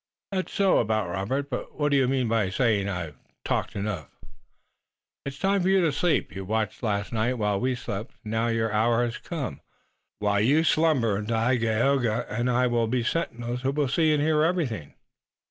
[0.31, 4.09] "That's so about Robert, but what do you mean by saying I've talked enough?"
[5.25, 6.35] "It is time for you to sleep.
[6.35, 9.61] You watched last night while we slept, and now your hour has come.
[10.17, 14.95] While you slumber Dagaeoga and I will be sentinels who will see and hear everything."